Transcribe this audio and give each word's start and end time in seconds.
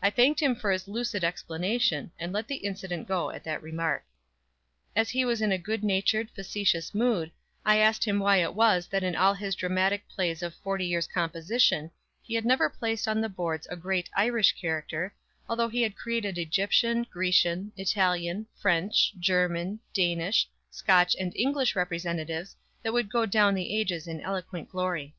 I 0.00 0.10
thanked 0.10 0.38
him 0.40 0.54
for 0.54 0.70
his 0.70 0.86
lucid 0.86 1.24
explanation, 1.24 2.12
and 2.16 2.32
let 2.32 2.46
the 2.46 2.58
incident 2.64 3.08
go 3.08 3.30
at 3.30 3.42
that 3.42 3.60
remark. 3.60 4.04
As 4.94 5.10
he 5.10 5.24
was 5.24 5.42
in 5.42 5.50
a 5.50 5.58
good 5.58 5.82
natured, 5.82 6.30
facetious 6.30 6.94
mood, 6.94 7.32
I 7.64 7.78
asked 7.78 8.04
him 8.04 8.20
why 8.20 8.36
it 8.36 8.54
was 8.54 8.86
that 8.86 9.02
in 9.02 9.16
all 9.16 9.34
his 9.34 9.56
dramatic 9.56 10.08
plays 10.08 10.44
of 10.44 10.54
forty 10.54 10.86
years 10.86 11.08
composition 11.08 11.90
he 12.22 12.34
had 12.34 12.44
never 12.44 12.70
placed 12.70 13.08
on 13.08 13.20
the 13.20 13.28
boards 13.28 13.66
a 13.68 13.74
great 13.74 14.08
Irish 14.16 14.52
character, 14.52 15.12
although 15.48 15.68
he 15.68 15.82
had 15.82 15.96
created 15.96 16.38
Egyptian, 16.38 17.04
Grecian, 17.10 17.72
Italian, 17.76 18.46
French, 18.60 19.12
German, 19.18 19.80
Danish, 19.92 20.48
Scotch 20.70 21.16
and 21.18 21.34
English 21.34 21.74
representatives 21.74 22.54
that 22.84 22.92
would 22.92 23.10
go 23.10 23.26
down 23.26 23.54
the 23.56 23.74
ages 23.76 24.06
in 24.06 24.20
eloquent 24.20 24.68
glory. 24.68 25.16